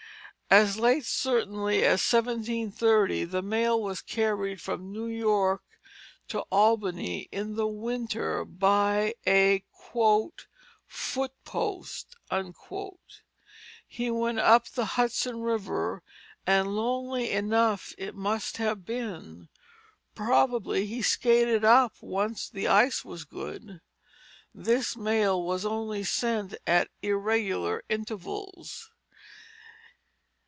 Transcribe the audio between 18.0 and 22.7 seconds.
must have been; probably he skated up when the